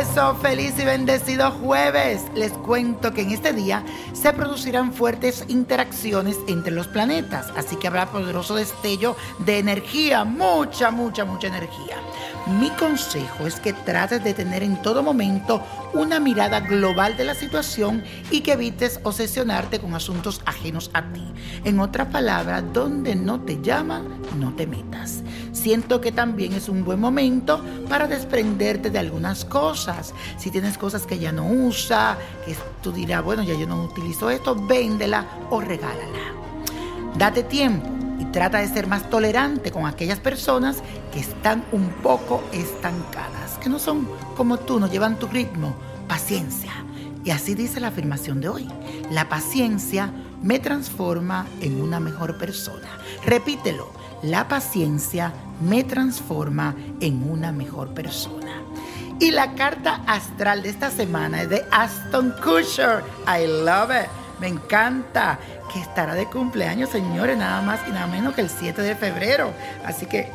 [0.00, 2.22] Eso, feliz y bendecido jueves.
[2.34, 7.86] Les cuento que en este día se producirán fuertes interacciones entre los planetas, así que
[7.86, 11.96] habrá poderoso destello de energía, mucha, mucha, mucha energía.
[12.58, 17.34] Mi consejo es que trates de tener en todo momento una mirada global de la
[17.34, 21.24] situación y que evites obsesionarte con asuntos ajenos a ti.
[21.64, 25.22] En otras palabras, donde no te llaman, no te metas.
[25.60, 30.14] Siento que también es un buen momento para desprenderte de algunas cosas.
[30.38, 32.16] Si tienes cosas que ya no usa,
[32.46, 36.32] que tú dirás, bueno, ya yo no utilizo esto, véndela o regálala.
[37.18, 37.86] Date tiempo
[38.18, 40.78] y trata de ser más tolerante con aquellas personas
[41.12, 45.76] que están un poco estancadas, que no son como tú, no llevan tu ritmo.
[46.08, 46.72] Paciencia.
[47.22, 48.66] Y así dice la afirmación de hoy.
[49.10, 50.10] La paciencia
[50.42, 52.88] me transforma en una mejor persona.
[53.24, 53.90] Repítelo.
[54.22, 58.62] La paciencia me transforma en una mejor persona.
[59.18, 63.02] Y la carta astral de esta semana es de Aston Kutcher.
[63.26, 64.08] I love it.
[64.40, 65.38] Me encanta
[65.72, 69.52] que estará de cumpleaños, señores, nada más y nada menos que el 7 de febrero.
[69.84, 70.30] Así que,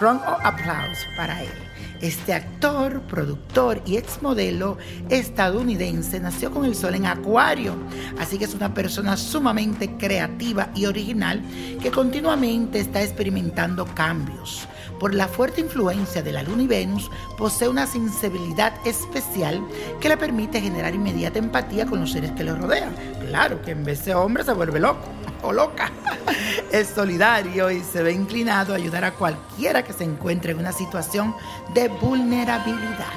[0.00, 1.52] round of applause para él.
[2.00, 4.76] Este actor, productor y exmodelo
[5.08, 7.76] estadounidense nació con el sol en Acuario,
[8.18, 11.42] así que es una persona sumamente creativa y original
[11.80, 14.68] que continuamente está experimentando cambios.
[14.98, 19.62] Por la fuerte influencia de la Luna y Venus, posee una sensibilidad especial
[20.00, 22.94] que le permite generar inmediata empatía con los seres que le rodean.
[23.26, 25.90] Claro que en vez de hombre se vuelve loco o loca.
[26.72, 30.72] Es solidario y se ve inclinado a ayudar a cualquiera que se encuentre en una
[30.72, 31.34] situación
[31.72, 33.12] de vulnerabilidad.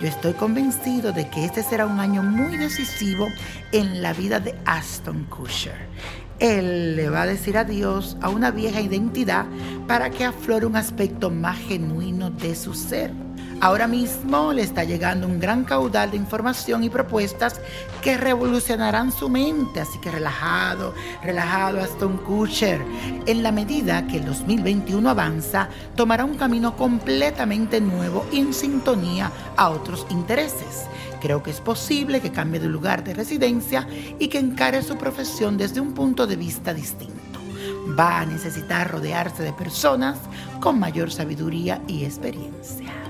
[0.00, 3.28] Yo estoy convencido de que este será un año muy decisivo
[3.72, 5.88] en la vida de Aston Kutcher.
[6.38, 9.46] Él le va a decir adiós a una vieja identidad
[9.86, 13.25] para que aflore un aspecto más genuino de su ser.
[13.60, 17.58] Ahora mismo le está llegando un gran caudal de información y propuestas
[18.02, 22.82] que revolucionarán su mente, así que relajado, relajado Aston Kutcher.
[23.24, 29.70] En la medida que el 2021 avanza, tomará un camino completamente nuevo en sintonía a
[29.70, 30.84] otros intereses.
[31.22, 35.56] Creo que es posible que cambie de lugar de residencia y que encare su profesión
[35.56, 37.16] desde un punto de vista distinto.
[37.98, 40.18] Va a necesitar rodearse de personas
[40.60, 43.05] con mayor sabiduría y experiencia.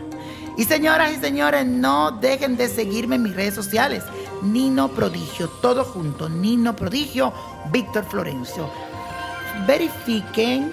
[0.56, 4.02] Y señoras y señores, no dejen de seguirme en mis redes sociales.
[4.42, 6.28] Nino Prodigio, todo junto.
[6.28, 7.32] Nino Prodigio,
[7.70, 8.70] Víctor Florencio.
[9.66, 10.72] Verifiquen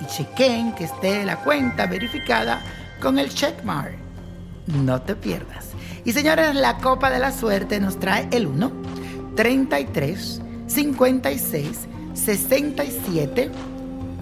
[0.00, 2.60] y chequen que esté la cuenta verificada
[3.00, 3.98] con el checkmark.
[4.66, 5.70] No te pierdas.
[6.04, 8.72] Y señores, la copa de la suerte nos trae el 1,
[9.34, 11.78] 33, 56,
[12.14, 13.50] 67,